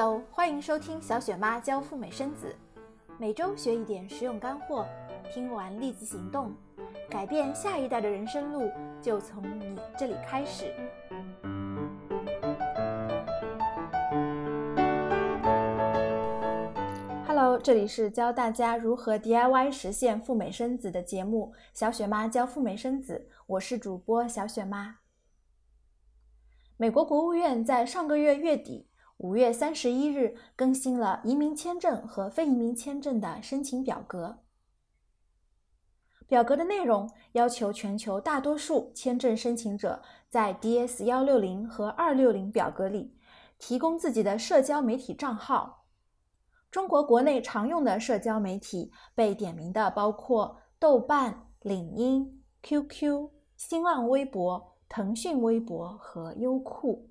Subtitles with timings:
[0.00, 2.54] Hello，欢迎收听小雪妈教赴美生子，
[3.18, 4.86] 每周学一点实用干货，
[5.34, 6.54] 听完立即行动，
[7.10, 8.70] 改变下一代的人生路
[9.02, 10.72] 就从你这里开始。
[17.26, 24.98] Hello，这里是教大家如何 DIY 实现赴美生子的节目《小雪妈教赴美生子》，我是主播小雪妈。
[26.76, 28.87] 美国国务院在上个月月底。
[29.18, 34.38] 五月三十一日更新了移民签证和非移民签证的申请表格。
[36.28, 43.16] 表格的内容要求全球大多数签证申请者在 DS 幺六零和二六零表格里
[43.58, 45.86] 提供自己的社交媒体账号。
[46.70, 57.10] 中国国内常用的社交媒体被点名的包括豆瓣、领英、QQ、新浪微博、腾讯微博和优酷。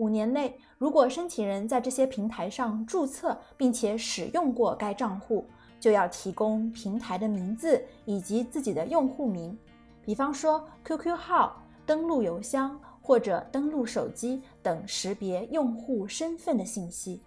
[0.00, 5.44] 五年内，如果申请人在这些平台上注册并且使用过该账户，
[5.78, 9.56] 就要提供平台的名字以及自己的用户名，
[10.02, 17.20] 比方说 QQ 号、登录邮箱或者登录手机等识别用户身份的信息。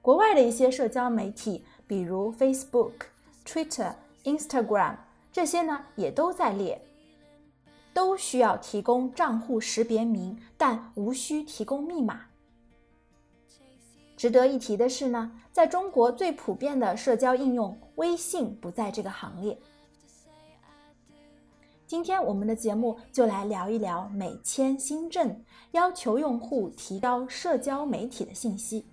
[0.00, 2.92] 国外的一些社交媒体，比如 Facebook、
[3.44, 3.92] Twitter、
[4.24, 4.96] Instagram，
[5.30, 6.80] 这些呢也都在列。
[7.92, 12.22] 都需要提供账户识别名，但无需提供密码。
[14.16, 19.58] 值得一提的是呢，在中国最普遍的社交应用微信不在这个行列。
[21.86, 28.86] 今天我们的节目就来聊一聊美签新政，要求用户提交社交媒体的信息。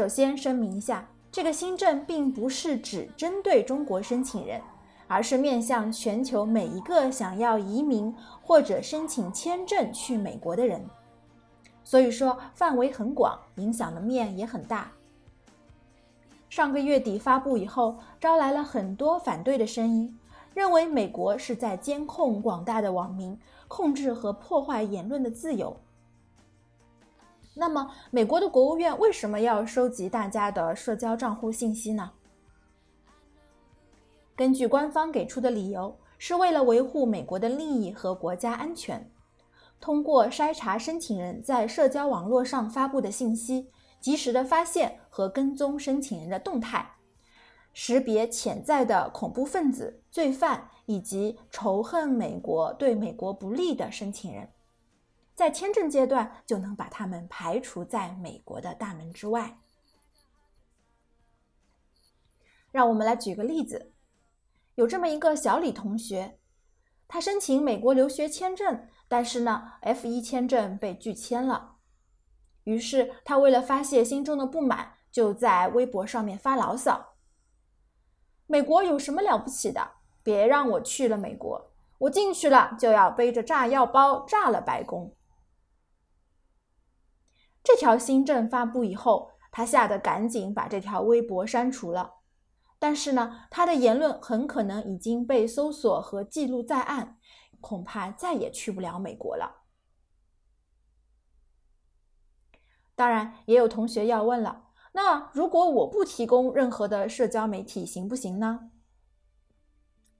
[0.00, 4.58] 首先声明一下，这个新政并不是只针对中国申请人，
[5.06, 8.10] 而是面向全球每一个想要移民
[8.40, 10.82] 或者申请签证去美国的人。
[11.84, 14.90] 所以说范围很广，影响的面也很大。
[16.48, 20.18] 上个月底发布以后，招来了很多反对的声音，
[20.54, 25.76] 认为美国是在监控广大的网民，控制和破坏言论的自由。
[27.54, 32.12] 那么，美国的国务院为什么要收集大家的社交账户信息呢？
[34.36, 39.10] 根据官方给出的理由，是为了维护美国的利益和国家安全。
[39.80, 46.92] 通过筛查申请人在社交网络上发布的信息，及时的发现和跟踪申请人的动态，
[47.72, 54.48] 识别潜在的恐怖分子、罪犯以及仇恨美国、对美国不利的申请人。
[55.40, 59.56] 在签证阶段就能把他们排除在美国的大门之外。
[62.70, 63.94] 让我们来举个例子，
[64.74, 66.38] 有这么一个小李同学，
[67.08, 71.76] 他申请美国留学签证，但是呢，F1 签证被拒签了。
[72.64, 77.14] 于是他为了发泄心中的不满，就在微博上面发牢骚
[78.46, 79.92] ：“美国有什么了不起的？
[80.22, 85.16] 别让我去了美国，我进去了就要背着炸药包炸了白宫。”
[87.62, 92.14] 这条新政发布以后，他吓得赶紧把这条微博删除了。
[92.78, 97.18] 但是呢，他的言论很可能已经被搜索和记录在案，
[97.60, 99.64] 恐怕再也去不了美国了。
[102.94, 108.70] 当然，也有同学要问了：那如果我不提供任何的社交媒体，行不行呢？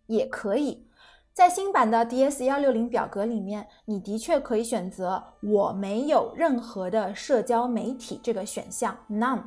[0.06, 0.89] 也可以。
[1.32, 9.40] 在新版的 DS 幺六零表格里面，你的确可以选择“我没有任何的社交媒体”这个选项 （None）。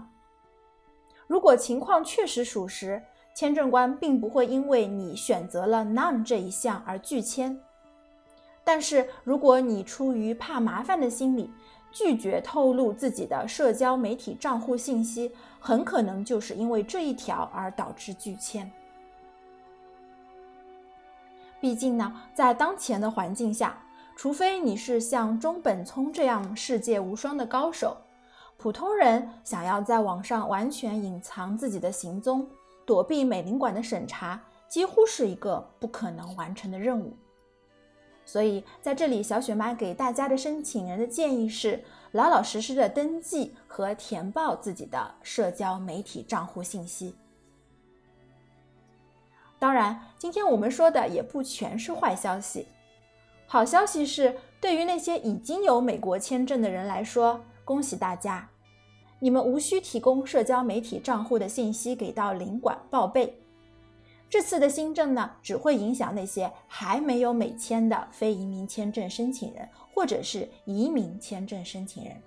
[1.28, 3.04] 如果情况确实属实，
[3.36, 7.60] 签证官并不会因为你选择了 None 这一项而拒签。
[8.64, 11.52] 但是，如果你出于怕麻烦的心理，
[11.92, 18.72] 拒绝透露自己的社交媒体账户信息，很可能就是因为这一条而导致拒签。
[21.64, 23.82] 毕竟呢，在当前的环境下，
[24.18, 27.96] 除非你是像中本聪这样世界无双的高手，
[28.58, 32.46] 普通人想要在网上完全隐藏自己的行踪，
[32.86, 34.38] 躲避美领馆的审查，
[34.68, 37.14] 几乎是一个不可能完成的任务。
[38.26, 41.82] 所以，在这里，小雪妈给大家的申请人的建议是：
[42.12, 47.16] 老老实实的登记和填报自己的社交媒体账户信息。
[49.64, 52.68] 当然，今天我们说的也不全是坏消息。
[53.48, 58.50] 好消息是，对于那些已经有美国签证的人来说，恭喜大家，
[59.20, 63.42] 你们无需提供社交媒体账户的信息给到领馆报备。
[64.30, 72.22] 这次的新政呢，只会影响那些还没有美签的非移民签证申请人，或者是移民签证申请人。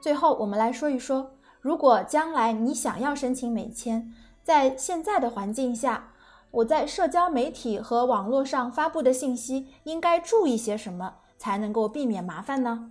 [0.00, 4.12] 最后，我们来说一说，如果将来你想要申请美签，
[4.44, 6.12] 在现在的环境下，
[6.50, 12.90] 我在社交媒体和网络上发布的信息应该注意些什么，才能够避免麻烦呢？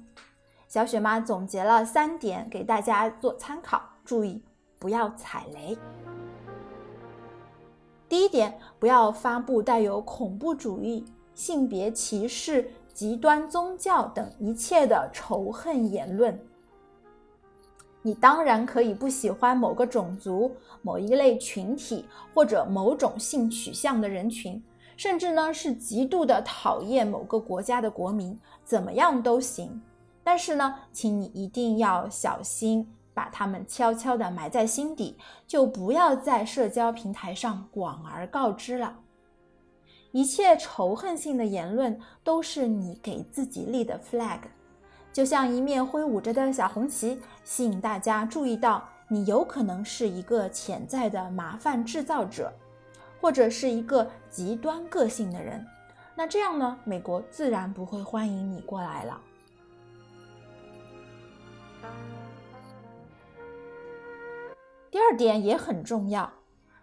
[0.68, 4.44] 小雪妈总结了三点给大家做参考，注意
[4.78, 5.78] 不要踩雷。
[8.10, 16.38] 第一点，不要发布带有恐怖主义、性别歧视、极端宗教等一切的仇恨言论。
[18.02, 24.64] 你当然可以不喜欢某个种族、某一类群体或者某种性取向的人群，
[24.96, 29.82] 甚至呢是极度的讨厌某个国家的国民，怎么样都行。
[30.24, 39.00] 但是呢，请你一定要小心，把它们悄悄地埋在心底，就不要在社交平台上广而告之了。
[40.12, 44.40] 一切仇恨性的言论都是你给自己立的 flag，
[45.18, 52.54] 就像一面挥舞着的小红旗，吸引大家注意到你有可能是一个潜在的麻烦制造者，
[53.20, 55.66] 或者是一个极端个性的人。
[56.14, 59.20] 那这样呢，美国自然不会欢迎你过来了。
[64.92, 66.32] 第二点也很重要，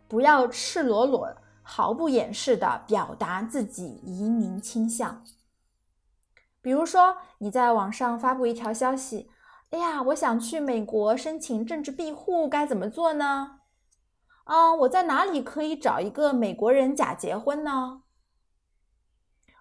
[0.09, 1.33] 不要赤裸裸、
[1.63, 5.23] 毫不掩饰地表达自己移民倾向。
[6.65, 9.29] 比如说，你在网上发布一条消息
[9.69, 13.61] ：“哎呀，我想去美国申请政治庇护，该怎么做呢？”
[14.45, 18.05] 啊，我在哪里可以找一个美国人假结婚呢？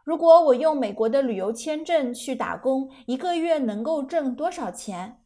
[0.06, 5.26] 如果我用美国的旅游签证去打工，一个月能够挣多少钱？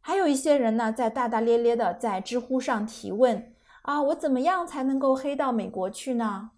[0.00, 6.52] 还有一些人呢，在大大咧咧的在知乎上提问啊，我怎么样才能够黑到美国去呢？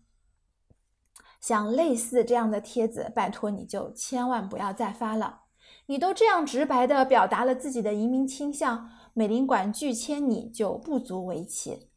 [1.45, 5.43] 像类似这样的帖子，拜托你就千万不要再发了。
[5.85, 11.91] 你都这样直白的表达了自己的移民倾向，美领馆拒签你就不足为奇。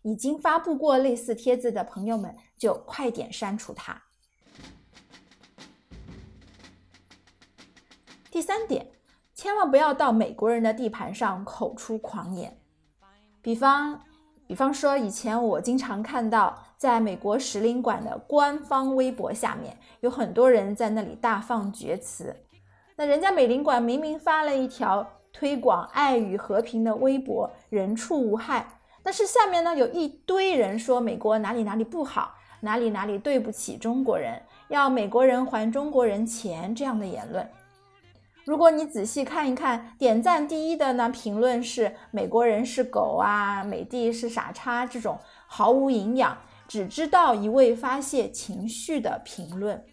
[0.00, 4.02] 已经发布过类似帖子的朋友们，就快点删除它。
[8.30, 8.92] 第三点。
[9.34, 12.56] 千万不要到美国人的地盘上口出狂言，
[13.42, 14.00] 比方，
[14.46, 22.36] 比方说，以前我经常看到，在美国使领馆的官方微博下面，有很多人在那里大放厥词。
[22.94, 28.68] 那人家美领馆明明发了一条推广爱与和平的微博，人畜无害，
[29.02, 34.38] 但是下面呢有一堆人说美国哪里哪里不好，哪里哪里对不起中国人，
[34.68, 37.48] 要美国人还中国人钱这样的言论。
[38.44, 46.36] 如果你仔细看一看，点赞第一的呢评论是“美国人是狗啊，美帝是傻叉”这种毫无营养、
[46.66, 49.84] 只知道一味发泄情绪的评论，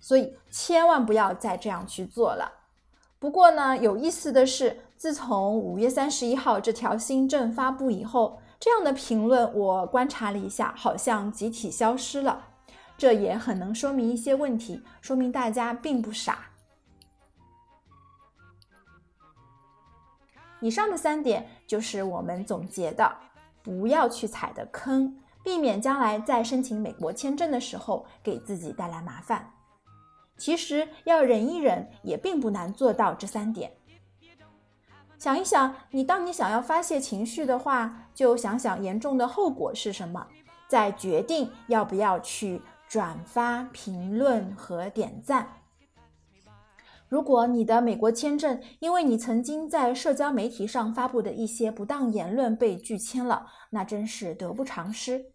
[0.00, 2.52] 所以千万不要再这样去做了。
[3.18, 12.46] 不过呢，有意思的是，自从五月三十一号这条新政发布以后，这样的评论我观察了一下，好像集体消失了。
[12.96, 16.50] 这也很能说明一些问题，说明大家并不傻。
[20.60, 23.16] 以上的三点就是我们总结的，
[23.68, 29.52] 不要去踩的坑，避免将来在申请美国签证的时候给自己带来麻烦。
[30.38, 33.70] 其实要忍一忍也并不难做到这三点。
[35.18, 40.26] 想一想，你当你想要发泄情绪的话，就想想严重的后果是什么，
[40.66, 42.62] 再决定要不要去。
[42.88, 45.46] 转发、评论和点赞。
[47.08, 55.32] 如果你的美国签证因为你曾经在社交媒体上发布的一些不当言论被拒签了，那真是得不偿失。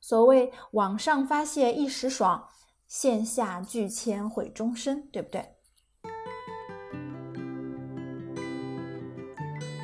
[0.00, 2.46] 所谓网上发泄一时爽，
[2.86, 5.44] 线下拒签毁终身，对不对？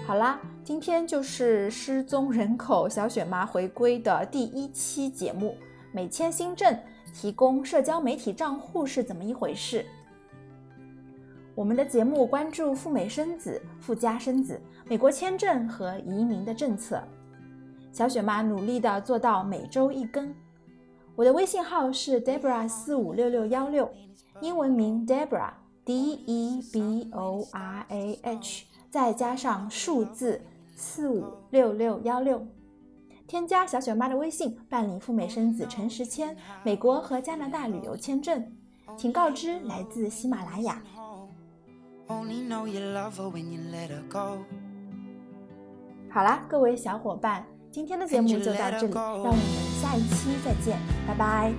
[0.07, 5.57] 好啦，今天就是失踪人口小雪妈回归的第一期节目，
[5.93, 6.79] 美签新政。
[7.15, 9.85] 提供社交媒体账户是怎么一回事？
[11.55, 17.03] 我们的节目关注赴美生子、赴加生子、美国签证和移民的政策。
[17.93, 20.35] 小雪妈努力的做到每周一更。
[21.15, 23.91] 我的微信号是 Debra 四五六六幺六，
[24.41, 25.51] 英文名 Debra
[25.85, 30.41] D E B O R A H，再加上数字
[30.75, 32.47] 四五六六幺六。
[33.27, 38.43] 添加小雪妈的微信办理赴美生子陈时签美国和加拿大旅游签证。
[38.97, 40.83] 请告知来自喜马拉雅。
[46.10, 49.40] 好啦，各位小伙伴，今天的节目就到这里，让我们
[49.82, 51.54] 下一期再见，拜拜。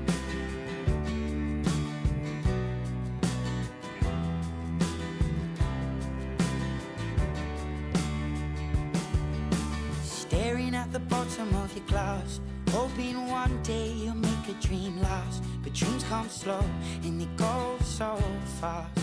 [12.71, 15.43] Hoping one day you'll make a dream last.
[15.65, 16.63] But dreams come slow
[17.03, 18.19] and they go so
[18.61, 19.02] fast.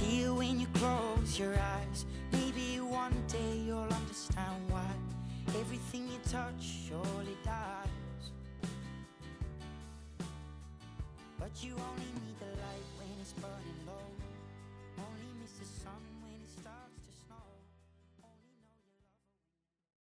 [0.00, 2.06] see you when you close your eyes.
[2.32, 4.90] Maybe one day you'll understand why
[5.60, 8.24] everything you touch surely dies.
[11.38, 14.08] But you only need the light when it's burning low.
[14.96, 16.09] Only miss the sun.